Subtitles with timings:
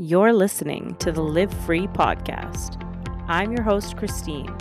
[0.00, 2.80] You're listening to the Live Free podcast.
[3.26, 4.56] I'm your host, Christine,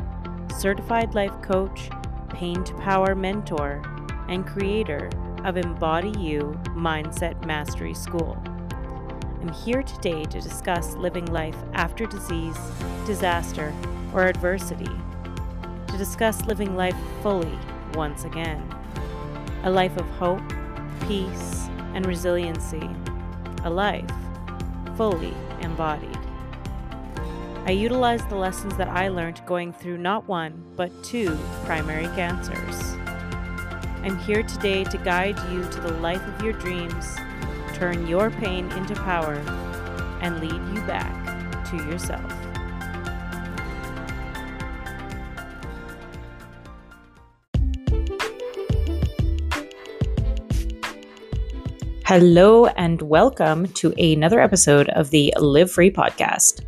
[0.57, 1.91] certified life coach,
[2.29, 3.83] pain to power mentor,
[4.29, 5.11] and creator
[5.43, 8.35] of Embody You Mindset Mastery School.
[9.39, 12.57] I'm here today to discuss living life after disease,
[13.05, 13.71] disaster,
[14.15, 14.89] or adversity,
[15.87, 17.59] to discuss living life fully
[17.93, 18.67] once again.
[19.65, 20.41] A life of hope,
[21.01, 22.89] peace, and resiliency.
[23.63, 24.09] A life
[24.97, 26.17] fully embodied.
[27.65, 32.95] I utilized the lessons that I learned going through not one, but two primary cancers.
[34.03, 37.15] I'm here today to guide you to the life of your dreams,
[37.73, 39.35] turn your pain into power,
[40.21, 42.46] and lead you back to yourself.
[52.07, 56.63] Hello, and welcome to another episode of the Live Free podcast.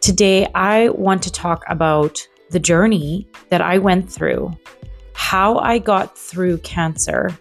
[0.00, 4.56] Today, I want to talk about the journey that I went through,
[5.14, 7.36] how I got through cancer,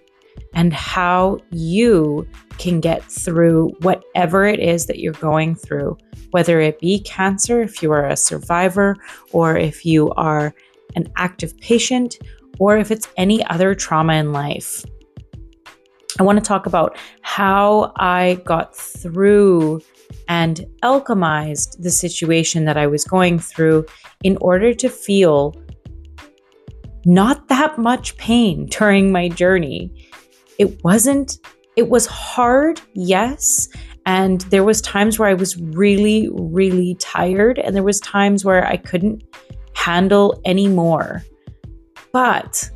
[0.56, 5.96] and how you can get through whatever it is that you're going through,
[6.32, 8.96] whether it be cancer, if you are a survivor,
[9.34, 10.52] or if you are
[10.96, 12.18] an active patient,
[12.58, 14.84] or if it's any other trauma in life.
[16.18, 19.82] I want to talk about how I got through
[20.30, 23.86] and alchemized the situation that I was going through
[24.24, 25.54] in order to feel
[27.06, 30.10] not that much pain during my journey.
[30.58, 31.38] It wasn't
[31.76, 33.68] it was hard, yes,
[34.06, 38.66] and there was times where I was really really tired and there was times where
[38.66, 39.22] I couldn't
[39.74, 41.24] handle anymore.
[42.14, 42.70] But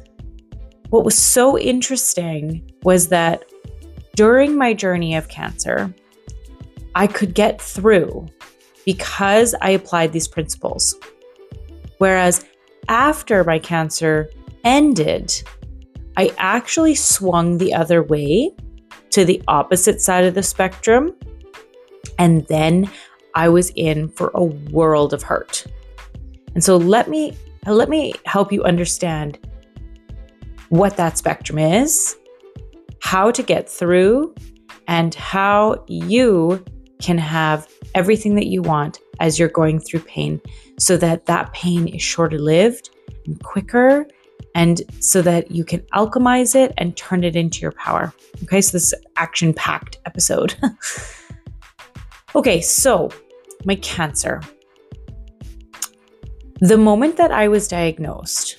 [0.89, 3.45] what was so interesting was that
[4.15, 5.93] during my journey of cancer,
[6.95, 8.27] I could get through
[8.85, 10.95] because I applied these principles.
[11.99, 12.45] Whereas
[12.87, 14.29] after my cancer
[14.63, 15.33] ended,
[16.17, 18.51] I actually swung the other way
[19.11, 21.15] to the opposite side of the spectrum.
[22.17, 22.89] And then
[23.35, 25.65] I was in for a world of hurt.
[26.55, 29.37] And so let me let me help you understand
[30.69, 32.15] what that spectrum is,
[33.01, 34.33] how to get through,
[34.87, 36.63] and how you
[36.99, 40.41] can have everything that you want as you're going through pain
[40.77, 42.89] so that that pain is shorter lived
[43.25, 44.07] and quicker
[44.55, 48.13] and so that you can alchemize it and turn it into your power.
[48.43, 50.55] Okay, so this action packed episode.
[52.35, 53.09] okay, so
[53.65, 54.41] my cancer.
[56.61, 58.57] The moment that I was diagnosed,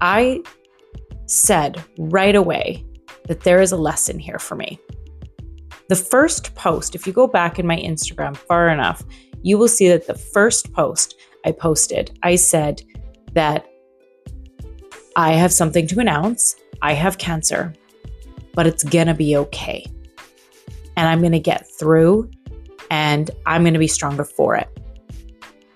[0.00, 0.42] I
[1.26, 2.84] said right away
[3.26, 4.78] that there is a lesson here for me.
[5.88, 9.02] The first post, if you go back in my Instagram far enough,
[9.42, 11.14] you will see that the first post
[11.44, 12.82] I posted, I said
[13.32, 13.66] that
[15.14, 16.56] I have something to announce.
[16.82, 17.72] I have cancer,
[18.54, 19.86] but it's going to be okay.
[20.96, 22.30] And I'm going to get through
[22.90, 24.68] and I'm going to be stronger for it.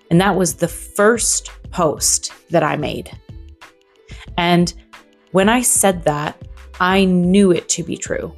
[0.09, 3.11] And that was the first post that I made.
[4.37, 4.73] And
[5.31, 6.41] when I said that,
[6.81, 8.35] I knew it to be true.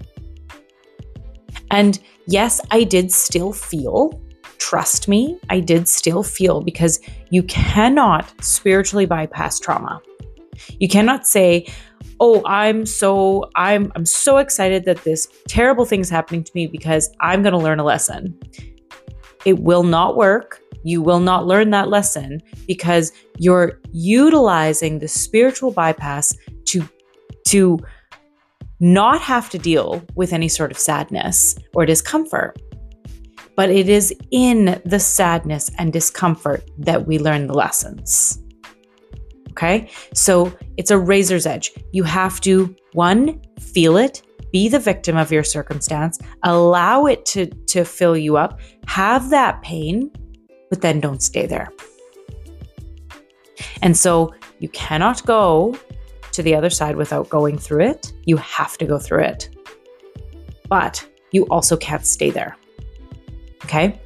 [1.72, 4.22] And yes, I did still feel,
[4.58, 7.00] trust me, I did still feel because
[7.30, 10.02] you cannot spiritually bypass trauma.
[10.80, 11.66] You cannot say,
[12.20, 16.68] "Oh, I'm so I'm I'm so excited that this terrible thing is happening to me
[16.68, 18.38] because I'm going to learn a lesson."
[19.46, 20.62] It will not work.
[20.84, 26.88] You will not learn that lesson because you're utilizing the spiritual bypass to
[27.48, 27.80] to
[28.84, 32.62] not have to deal with any sort of sadness or discomfort.
[33.56, 38.44] But it is in the sadness and discomfort that we learn the lessons.
[39.52, 39.90] Okay?
[40.14, 41.72] So it's a razor's edge.
[41.94, 47.46] You have to, one, feel it, be the victim of your circumstance, allow it to,
[47.46, 50.12] to fill you up, have that pain,
[50.70, 51.72] but then don't stay there.
[53.82, 55.78] And so you cannot go
[56.34, 58.12] to the other side without going through it.
[58.26, 59.50] You have to go through it.
[60.70, 62.58] But you also can't stay there.
[63.66, 64.00] Okay?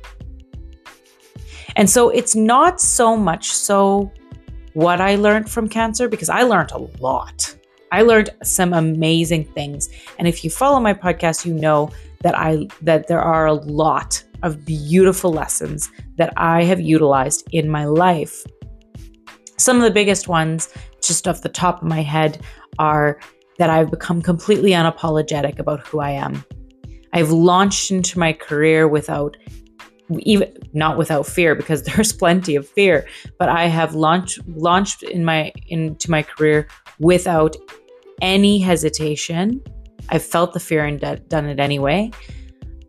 [1.76, 4.12] And so it's not so much so
[4.74, 7.56] what I learned from cancer because I learned a lot.
[7.92, 9.90] I learned some amazing things.
[10.20, 11.90] And if you follow my podcast, you know
[12.22, 17.70] that I that there are a lot of beautiful lessons that I have utilized in
[17.70, 18.46] my life.
[19.58, 20.74] Some of the biggest ones
[21.08, 22.42] just off the top of my head
[22.80, 23.20] are
[23.58, 26.44] that I've become completely unapologetic about who I am.
[27.14, 29.38] I've launched into my career without
[30.20, 33.06] even not without fear because there's plenty of fear
[33.38, 36.66] but i have launched launched in my into my career
[36.98, 37.58] without
[38.22, 39.62] any hesitation.
[40.10, 42.12] I've felt the fear and d- done it anyway.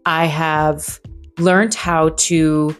[0.06, 1.00] I have
[1.38, 2.76] learned how to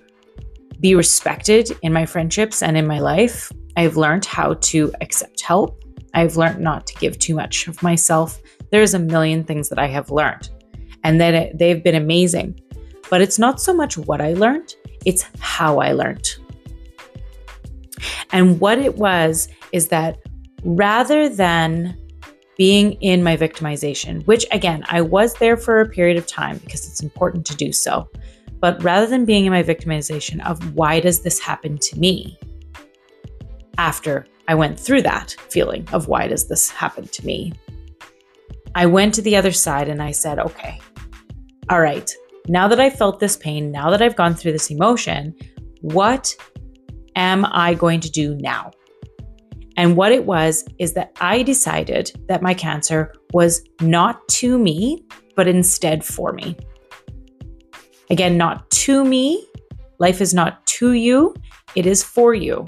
[0.81, 5.83] be respected in my friendships and in my life i've learned how to accept help
[6.15, 8.41] i've learned not to give too much of myself
[8.71, 10.51] there's a million things that i have learned
[11.05, 12.59] and that they've been amazing
[13.11, 16.37] but it's not so much what I learned, it's how I learned.
[18.33, 20.19] And what it was is that
[20.63, 21.97] rather than
[22.57, 26.87] being in my victimization, which again, I was there for a period of time because
[26.87, 28.09] it's important to do so.
[28.61, 32.37] But rather than being in my victimization of why does this happen to me?
[33.79, 37.53] After I went through that feeling of why does this happen to me?
[38.75, 40.81] I went to the other side and I said, okay,
[41.71, 42.13] all right,
[42.49, 45.35] now that I've felt this pain, now that I've gone through this emotion,
[45.81, 46.35] what
[47.15, 48.73] am I going to do now?
[49.77, 55.07] And what it was is that I decided that my cancer was not to me,
[55.37, 56.57] but instead for me.
[58.11, 59.47] Again, not to me.
[60.01, 61.35] Life is not to you,
[61.75, 62.67] it is for you.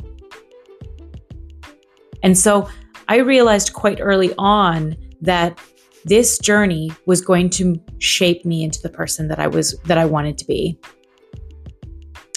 [2.23, 2.69] And so
[3.09, 5.59] I realized quite early on that
[6.05, 10.07] this journey was going to shape me into the person that I was that I
[10.07, 10.79] wanted to be.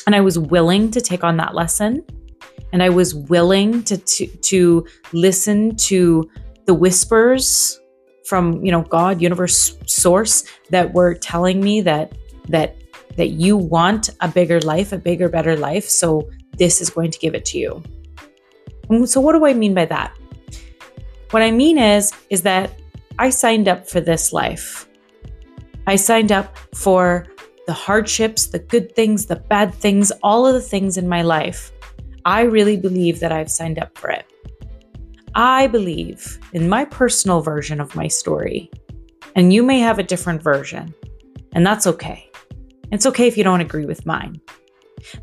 [0.06, 2.04] And I was willing to take on that lesson
[2.74, 6.30] and I was willing to to, to listen to
[6.66, 7.80] the whispers
[8.26, 12.14] from, you know, God, universe, source that were telling me that
[12.50, 12.76] that
[13.16, 17.20] that you want a bigger life, a bigger better life, so this is going to
[17.20, 17.84] give it to you.
[19.06, 20.16] So what do I mean by that?
[21.32, 22.80] What I mean is is that
[23.20, 24.88] I signed up for this life.
[25.88, 27.28] I signed up for
[27.68, 31.72] the hardships, the good things, the bad things, all of the things in my life.
[32.26, 34.26] I really believe that I've signed up for it.
[35.36, 38.70] I believe in my personal version of my story,
[39.36, 40.94] and you may have a different version,
[41.54, 42.30] and that's okay.
[42.92, 44.40] It's okay if you don't agree with mine.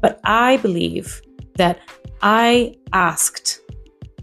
[0.00, 1.22] But I believe
[1.60, 1.78] that
[2.22, 3.60] I asked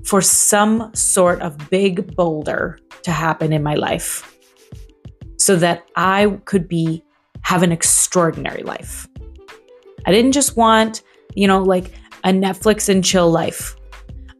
[0.04, 4.36] for some sort of big boulder to happen in my life
[5.38, 7.04] so that I could be
[7.44, 9.08] have an extraordinary life.
[10.08, 11.04] I didn't just want,
[11.36, 11.94] you know, like
[12.24, 13.76] a Netflix and chill life.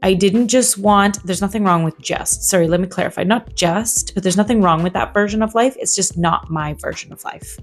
[0.02, 2.50] I didn't just want, there's nothing wrong with just.
[2.50, 3.24] Sorry, let me clarify.
[3.24, 5.76] Not just, but there's nothing wrong with that version of life.
[5.80, 7.60] It's just not my version of life.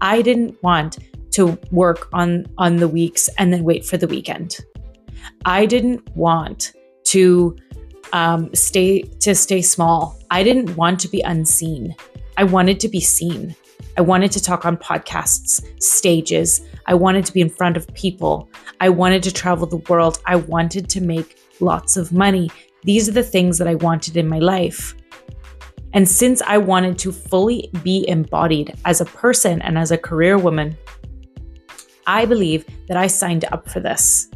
[0.00, 0.98] I didn't want
[1.32, 4.56] to work on on the weeks and then wait for the weekend.
[5.44, 6.72] I didn't want
[7.04, 7.56] to
[8.12, 10.18] um, stay to stay small.
[10.30, 11.94] I didn't want to be unseen.
[12.36, 13.54] I wanted to be seen.
[13.96, 16.60] I wanted to talk on podcasts, stages.
[16.86, 18.48] I wanted to be in front of people.
[18.80, 20.20] I wanted to travel the world.
[20.24, 22.50] I wanted to make lots of money.
[22.84, 24.94] These are the things that I wanted in my life.
[25.94, 30.38] And since I wanted to fully be embodied as a person and as a career
[30.38, 30.76] woman,
[32.06, 34.30] I believe that I signed up for this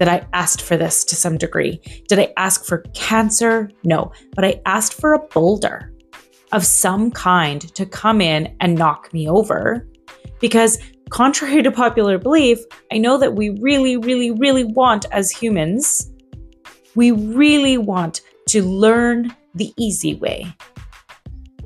[0.00, 1.78] that I asked for this to some degree.
[2.08, 3.70] Did I ask for cancer?
[3.84, 5.92] No, but I asked for a boulder
[6.52, 9.86] of some kind to come in and knock me over.
[10.40, 10.78] Because,
[11.10, 12.58] contrary to popular belief,
[12.90, 16.10] I know that we really, really, really want as humans,
[16.94, 20.46] we really want to learn the easy way.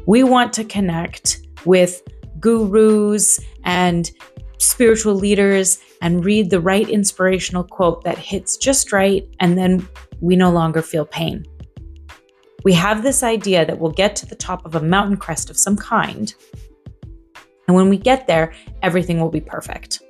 [0.07, 2.03] We want to connect with
[2.41, 4.11] gurus and
[4.59, 9.87] spiritual leaders and read the right inspirational quote that hits just right, and then
[10.21, 11.45] we no longer feel pain.
[12.65, 15.57] We have this idea that we'll get to the top of a mountain crest of
[15.57, 16.35] some kind,
[17.67, 20.01] and when we get there, everything will be perfect.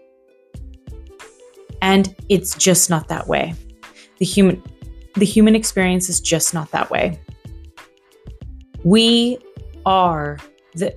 [1.82, 3.54] And it's just not that way.
[4.18, 4.62] The human
[5.16, 7.20] the human experience is just not that way.
[8.82, 9.38] We
[9.86, 10.38] are
[10.74, 10.96] the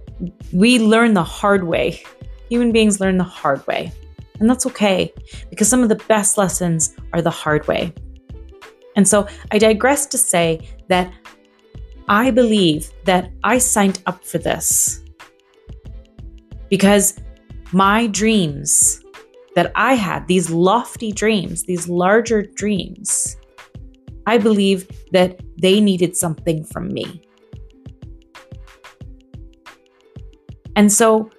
[0.51, 2.03] we learn the hard way
[2.49, 3.91] human beings learn the hard way.
[4.39, 5.13] And that's okay
[5.49, 7.93] because some of the best lessons are the hard way.
[8.95, 11.11] And so I digress to say that
[12.07, 15.03] I believe that I signed up for this
[16.69, 17.19] because
[17.73, 19.03] my dreams
[19.55, 23.37] that I had, these lofty dreams, these larger dreams,
[24.25, 27.21] I believe that they needed something from me.
[30.75, 31.31] And so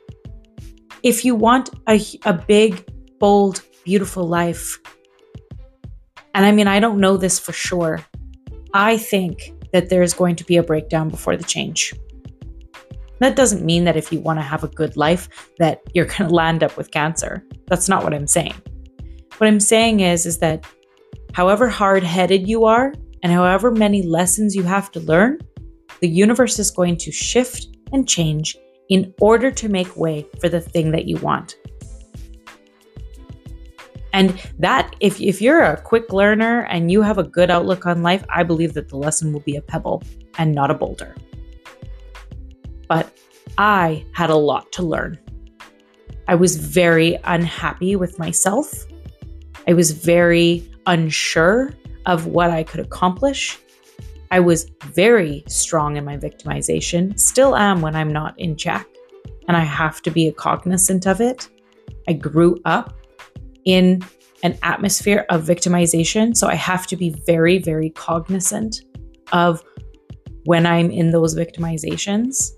[1.03, 2.85] if you want a, a big,
[3.19, 4.79] bold, beautiful life,
[6.35, 8.05] and I mean, I don't know this for sure,
[8.75, 11.95] I think that there's going to be a breakdown before the change.
[13.21, 16.29] That doesn't mean that if you want to have a good life that you're going
[16.29, 17.45] to land up with cancer.
[17.67, 18.55] That's not what I'm saying.
[19.39, 20.65] What I'm saying is is that
[21.33, 25.39] however hard-headed you are and however many lessons you have to learn,
[26.01, 28.57] the universe is going to shift and change
[28.89, 31.57] in order to make way for the thing that you want.
[34.13, 38.03] And that, if, if you're a quick learner and you have a good outlook on
[38.03, 40.03] life, I believe that the lesson will be a pebble
[40.39, 41.15] and not a boulder.
[42.89, 43.17] But
[43.59, 45.19] I had a lot to learn.
[46.27, 48.87] I was very unhappy with myself.
[49.67, 51.75] I was very unsure
[52.07, 53.59] of what I could accomplish.
[54.31, 58.87] I was very strong in my victimization, still am when I'm not in check,
[59.49, 61.49] and I have to be cognizant of it.
[62.07, 62.95] I grew up
[63.65, 64.03] in
[64.43, 66.37] an atmosphere of victimization.
[66.37, 68.83] So I have to be very, very cognizant
[69.33, 69.63] of
[70.45, 72.51] when I'm in those victimizations.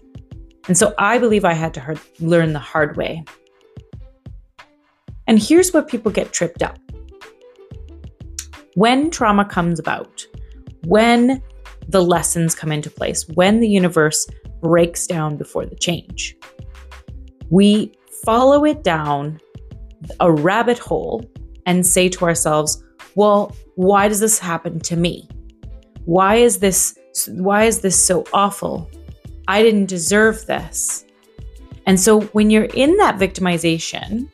[0.68, 3.24] And so I believe I had to learn the hard way.
[5.26, 6.78] And here's what people get tripped up.
[8.74, 10.24] When trauma comes about,
[10.84, 11.42] when
[11.90, 14.28] the lessons come into place, when the universe
[14.60, 16.36] breaks down before the change,
[17.50, 17.92] we
[18.24, 19.40] follow it down
[20.20, 21.28] a rabbit hole
[21.66, 22.82] and say to ourselves,
[23.16, 25.28] well, why does this happen to me?
[26.04, 26.96] Why is this
[27.28, 28.88] why is this so awful?
[29.48, 31.04] I didn't deserve this.
[31.86, 34.28] And so when you're in that victimization,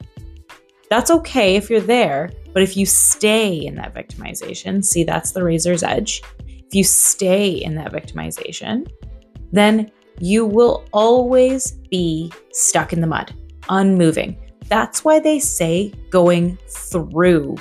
[0.91, 5.43] that's okay if you're there, but if you stay in that victimization, see that's the
[5.43, 6.23] razor's edge.
[6.69, 8.91] If you stay in that victimization,
[9.53, 13.35] then you will always be stuck in the mud,
[13.69, 14.37] unmoving.
[14.69, 17.57] That's why they say going through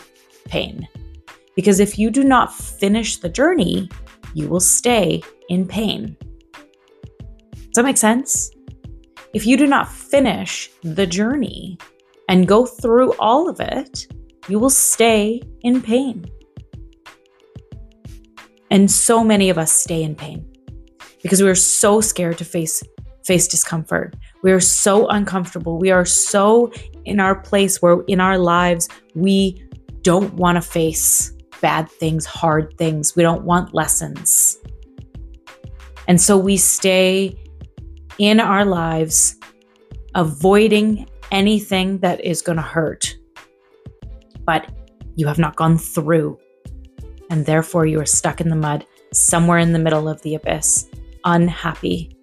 [0.46, 0.88] pain.
[1.56, 3.90] Because if you do not finish the journey,
[4.34, 6.18] you will stay in pain.
[7.54, 8.52] Does that make sense?
[9.34, 11.78] If you do not finish the journey
[12.30, 14.08] and go through all of it,
[14.48, 16.26] you will stay in pain.
[18.76, 20.46] And so many of us stay in pain
[21.24, 22.84] because we're so scared to face
[23.24, 24.18] face discomfort.
[24.44, 25.80] We are so uncomfortable.
[25.80, 26.74] We are so
[27.06, 29.66] in our place where in our lives we
[30.02, 33.16] don't want to face bad things, hard things.
[33.16, 34.58] We don't want lessons.
[36.10, 37.34] And so we stay
[38.18, 39.38] in our lives
[40.16, 43.16] avoiding anything that is going to hurt.
[44.44, 44.70] But
[45.16, 46.38] you have not gone through.
[47.30, 50.90] And therefore, you are stuck in the mud, somewhere in the middle of the abyss,
[51.24, 52.16] unhappy,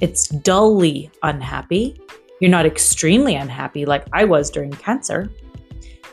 [0.00, 1.98] it's dully unhappy.
[2.40, 5.30] You're not extremely unhappy like I was during cancer,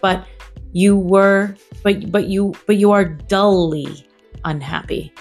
[0.02, 0.26] but
[0.72, 4.08] you were but but you but you are dully
[4.46, 5.14] unhappy.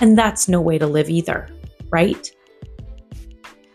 [0.00, 1.48] And that's no way to live either,
[1.90, 2.30] right?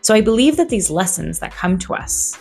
[0.00, 2.36] So I believe that these lessons that come to us,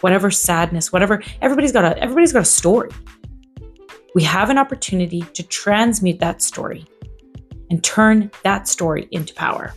[0.00, 2.90] whatever sadness, whatever everybody's got a everybody's got a story.
[4.14, 6.84] We have an opportunity to transmute that story
[7.70, 9.74] and turn that story into power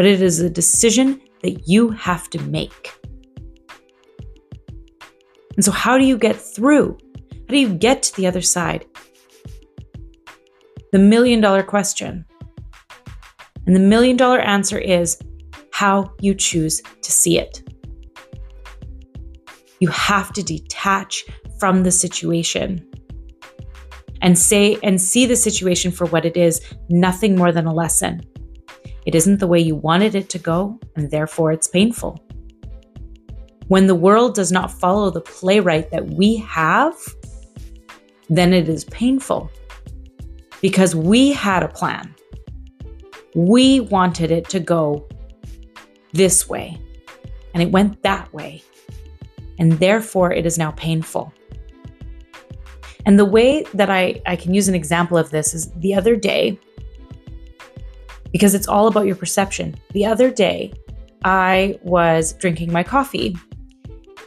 [0.00, 2.90] but it is a decision that you have to make.
[5.56, 6.96] And so, how do you get through?
[7.30, 8.86] How do you get to the other side?
[10.92, 12.24] The million dollar question.
[13.66, 15.20] And the million dollar answer is
[15.70, 17.62] how you choose to see it.
[19.80, 21.26] You have to detach
[21.58, 22.90] from the situation
[24.22, 28.20] and say and see the situation for what it is, nothing more than a lesson.
[29.06, 32.22] It isn't the way you wanted it to go, and therefore it's painful.
[33.68, 36.94] When the world does not follow the playwright that we have,
[38.28, 39.50] then it is painful
[40.60, 42.14] because we had a plan.
[43.34, 45.08] We wanted it to go
[46.12, 46.78] this way,
[47.54, 48.62] and it went that way.
[49.58, 51.32] And therefore, it is now painful.
[53.06, 56.16] And the way that I, I can use an example of this is the other
[56.16, 56.58] day,
[58.32, 59.74] because it's all about your perception.
[59.92, 60.72] The other day,
[61.24, 63.36] I was drinking my coffee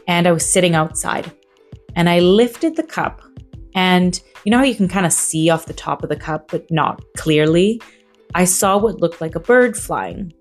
[0.06, 1.32] and I was sitting outside
[1.96, 3.22] and I lifted the cup.
[3.74, 6.50] And you know how you can kind of see off the top of the cup,
[6.50, 7.80] but not clearly?
[8.34, 10.32] I saw what looked like a bird flying.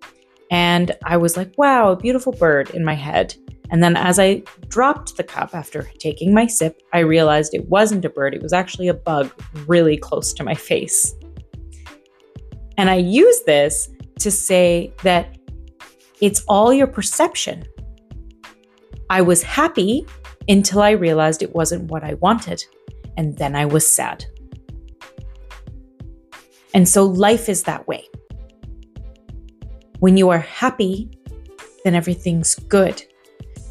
[0.51, 3.35] And I was like, wow, a beautiful bird in my head.
[3.69, 8.05] And then as I dropped the cup after taking my sip, I realized it wasn't
[8.05, 9.31] a bird, it was actually a bug
[9.67, 11.15] really close to my face.
[12.77, 13.89] And I use this
[14.19, 15.37] to say that
[16.21, 17.65] it's all your perception.
[19.09, 20.05] I was happy
[20.47, 22.63] until I realized it wasn't what I wanted.
[23.17, 24.25] And then I was sad.
[26.73, 28.07] And so life is that way.
[29.99, 31.09] When you are happy,
[31.83, 33.03] then everything's good.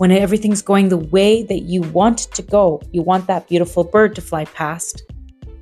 [0.03, 4.17] When everything's going the way that you want to go, you want that beautiful bird
[4.17, 5.05] to fly past,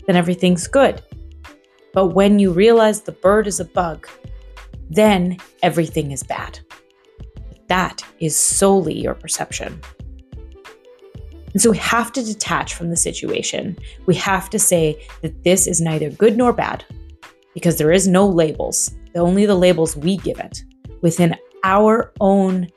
[0.06, 1.02] then everything's good.
[1.92, 4.08] But when you realize the bird is a bug,
[4.88, 6.58] then everything is bad.
[7.66, 9.78] That is solely your perception.
[11.52, 13.76] And so we have to detach from the situation.
[14.06, 16.82] We have to say that this is neither good nor bad
[17.52, 20.64] because there is no labels, only the labels we give it
[21.02, 22.68] within our own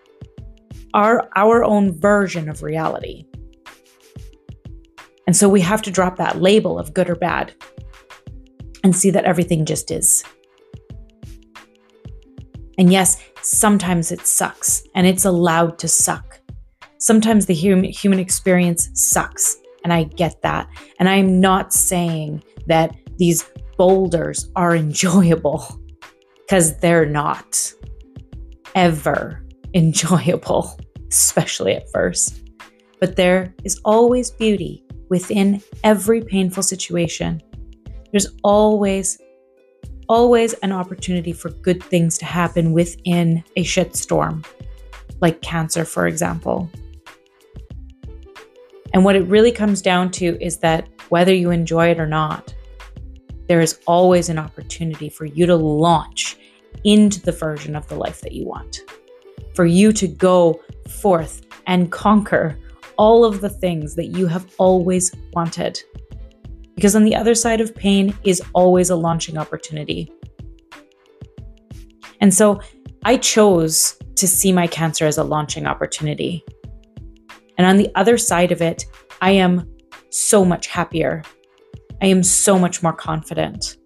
[0.94, 3.26] our our own version of reality.
[5.26, 7.54] And so we have to drop that label of good or bad
[8.84, 10.24] and see that everything just is.
[12.78, 16.40] And yes, sometimes it sucks and it's allowed to suck.
[16.98, 20.68] Sometimes the hum- human experience sucks, and I get that.
[21.00, 23.46] And I'm not saying that these
[23.78, 25.80] boulders are enjoyable
[26.42, 27.74] because they're not
[28.76, 29.43] ever
[29.74, 32.42] enjoyable, especially at first.
[33.00, 37.42] But there is always beauty within every painful situation.
[38.12, 39.20] There's always,
[40.08, 44.46] always an opportunity for good things to happen within a shitstorm,
[45.22, 46.70] like cancer, for example.
[48.94, 52.54] And what it really comes down to is that whether you enjoy it or not,
[53.48, 56.38] there is always an opportunity for you to launch
[56.84, 58.80] into the version of the life that you want,
[59.56, 62.58] for you to go forth and conquer
[62.98, 65.82] all of the things that you have always wanted.
[66.76, 70.12] Because on the other side of pain is always a launching opportunity.
[72.20, 72.60] And so
[73.04, 76.44] I chose to see my cancer as a launching opportunity.
[77.58, 78.86] And on the other side of it,
[79.22, 79.70] I am
[80.10, 81.24] so much happier.
[82.02, 83.78] I am so much more confident.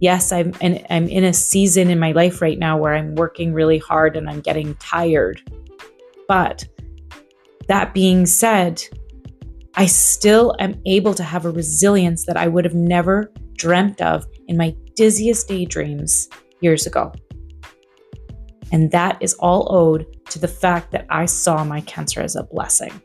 [0.00, 3.52] Yes, I'm in, I'm in a season in my life right now where I'm working
[3.52, 5.42] really hard and I'm getting tired.
[6.28, 6.66] But
[7.66, 8.82] that being said,
[9.74, 14.26] I still am able to have a resilience that I would have never dreamt of
[14.46, 16.28] in my dizziest daydreams
[16.60, 17.12] years ago.
[18.70, 22.44] And that is all owed to the fact that I saw my cancer as a
[22.44, 23.00] blessing.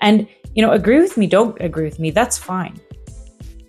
[0.00, 2.78] And, you know, agree with me, don't agree with me, that's fine.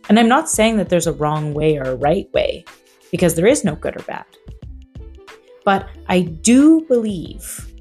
[0.09, 2.65] And I'm not saying that there's a wrong way or a right way,
[3.11, 4.25] because there is no good or bad.
[5.63, 7.71] But I do believe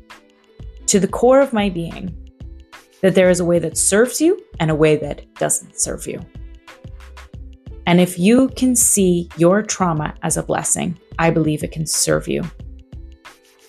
[0.87, 2.17] to the core of my being
[3.03, 6.25] that there is a way that serves you and a way that doesn't serve you.
[7.87, 12.27] And if you can see your trauma as a blessing, I believe it can serve
[12.29, 12.43] you.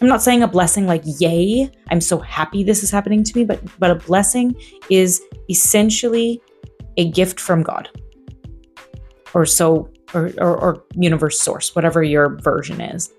[0.02, 3.44] I'm not saying a blessing like yay, I'm so happy this is happening to me,
[3.44, 4.56] but but a blessing
[4.90, 6.42] is essentially
[6.98, 7.90] a gift from God.
[9.36, 13.12] Or so or, or, or universe source, whatever your version is.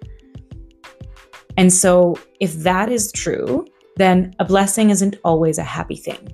[1.57, 6.33] And so if that is true, then a blessing isn't always a happy thing.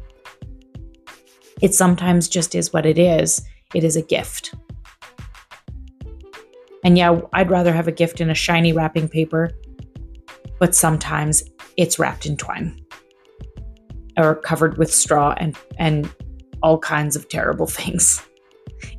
[1.60, 3.42] It sometimes just is what it is.
[3.74, 4.54] It is a gift.
[6.84, 9.52] And yeah, I'd rather have a gift in a shiny wrapping paper,
[10.58, 11.44] but sometimes
[11.76, 12.78] it's wrapped in twine
[14.18, 16.12] or covered with straw and and
[16.62, 18.20] all kinds of terrible things.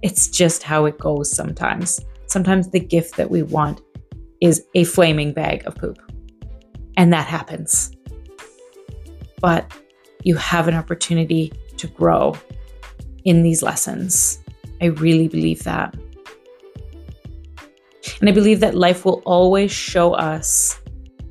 [0.01, 1.99] It's just how it goes sometimes.
[2.27, 3.81] Sometimes the gift that we want
[4.41, 5.97] is a flaming bag of poop.
[6.97, 7.95] And that happens
[9.43, 9.69] but
[10.23, 12.33] you have an opportunity to grow
[13.25, 14.39] in these lessons.
[14.81, 15.93] I really believe that.
[18.21, 20.79] And I believe that life will always show us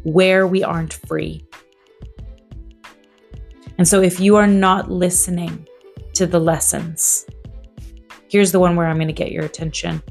[0.03, 1.43] where we aren't free.
[3.79, 5.67] And so if you are not listening
[6.13, 7.25] to the lessons,
[8.33, 10.03] here's the one where I'm going to get your attention.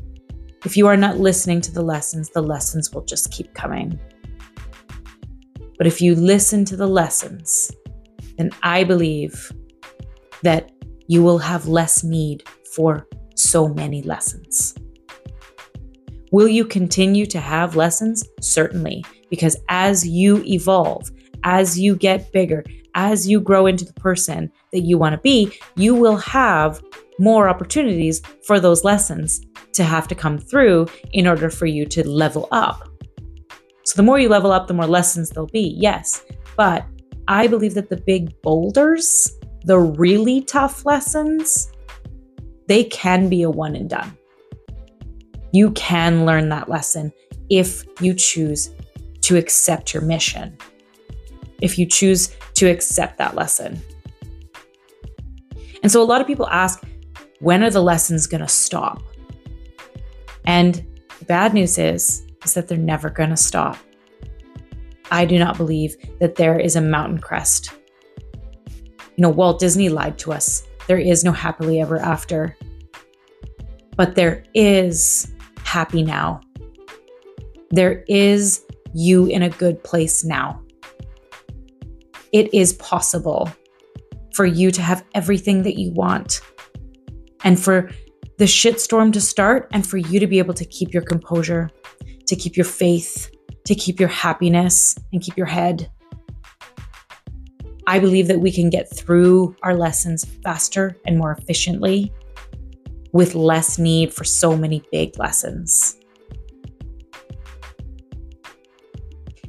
[0.63, 3.99] If you are not listening to the lessons, the lessons will just keep coming.
[5.79, 7.71] But if you listen to the lessons,
[8.37, 9.51] then I believe
[10.43, 10.71] that
[11.07, 12.43] you will have less need
[12.75, 14.75] for so many lessons.
[16.31, 18.23] Will you continue to have lessons?
[18.39, 21.09] Certainly, because as you evolve,
[21.43, 25.51] as you get bigger, as you grow into the person that you want to be,
[25.75, 26.83] you will have
[27.19, 29.41] more opportunities for those lessons
[29.73, 32.87] to have to come through in order for you to level up.
[33.85, 36.23] So, the more you level up, the more lessons there'll be, yes.
[36.55, 36.85] But
[37.27, 39.31] I believe that the big boulders,
[39.63, 41.71] the really tough lessons,
[42.67, 44.17] they can be a one and done.
[45.51, 47.11] You can learn that lesson
[47.49, 48.71] if you choose
[49.21, 50.57] to accept your mission,
[51.61, 53.81] if you choose to accept that lesson.
[55.83, 56.83] And so a lot of people ask,
[57.41, 59.01] when are the lessons going to stop?
[60.45, 60.75] And
[61.19, 63.77] the bad news is is that they're never going to stop.
[65.11, 67.71] I do not believe that there is a mountain crest.
[69.15, 70.65] You know, Walt Disney lied to us.
[70.87, 72.55] There is no happily ever after.
[73.95, 75.31] But there is
[75.63, 76.41] happy now.
[77.71, 80.61] There is you in a good place now.
[82.31, 83.51] It is possible
[84.33, 86.41] for you to have everything that you want
[87.43, 87.89] and for
[88.37, 91.69] the shitstorm to start and for you to be able to keep your composure,
[92.27, 93.29] to keep your faith,
[93.65, 95.89] to keep your happiness and keep your head.
[97.87, 102.13] I believe that we can get through our lessons faster and more efficiently
[103.11, 105.97] with less need for so many big lessons.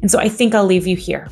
[0.00, 1.28] And so I think I'll leave you here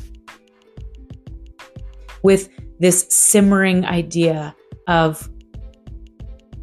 [2.23, 4.55] with this simmering idea
[4.87, 5.29] of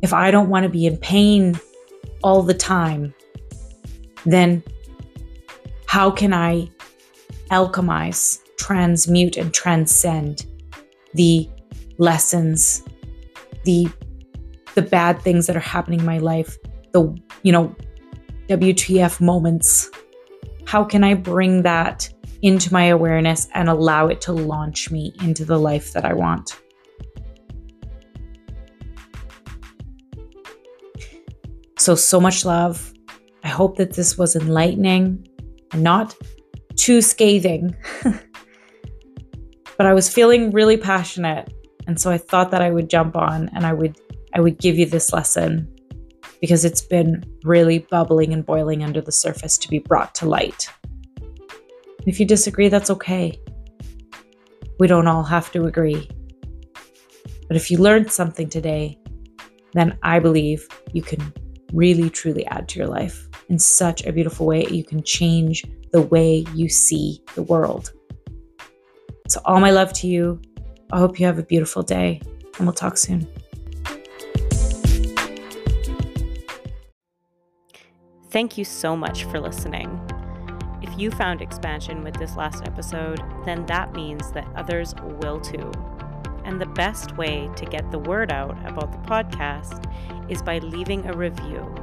[0.03, 1.59] if I don't want to be in pain
[2.23, 3.15] all the time,
[4.25, 4.63] then
[5.87, 6.71] how can I
[7.51, 10.47] alchemize, transmute, and transcend
[11.15, 11.49] the
[11.99, 12.85] lessons,
[13.65, 13.89] the
[14.75, 16.57] the bad things that are happening in my life,
[16.93, 17.75] the you know,
[18.49, 19.91] WTF moments.
[20.67, 22.09] How can I bring that
[22.43, 26.61] into my awareness and allow it to launch me into the life that I want?
[31.89, 32.93] So, so much love.
[33.45, 35.27] I hope that this was enlightening
[35.73, 36.15] and not
[36.77, 37.75] too scathing.
[38.03, 41.51] but I was feeling really passionate.
[41.87, 43.97] And so I thought that I would jump on and I would
[44.35, 45.67] I would give you this lesson
[46.43, 50.71] because it's been really bubbling and boiling under the surface to be brought to light.
[52.07, 53.41] If you disagree, that's okay.
[54.79, 56.07] We don't all have to agree.
[57.47, 58.99] But if you learned something today,
[59.73, 61.33] then I believe you can
[61.73, 64.67] really truly add to your life in such a beautiful way.
[64.67, 67.93] You can change the way you see the world.
[69.29, 70.41] So, all my love to you.
[70.91, 72.21] I hope you have a beautiful day,
[72.57, 73.29] and we'll talk soon.
[78.31, 80.01] Thank you so much for listening.
[80.83, 85.71] If you found expansion with this last episode, then that means that others will too.
[86.49, 89.85] And the best way to get the word out about the podcast
[90.31, 91.75] is by leaving a review.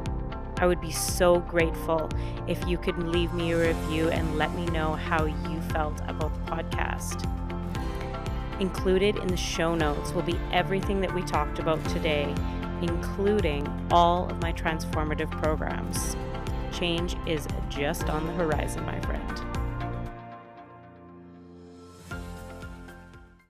[0.58, 2.10] I would be so grateful
[2.48, 6.34] if you could leave me a review and let me know how you felt about
[6.34, 7.30] the podcast.
[8.60, 12.34] Included in the show notes will be everything that we talked about today,
[12.82, 16.18] including all of my transformative programs.
[16.72, 19.25] Change is just on the horizon, my friend.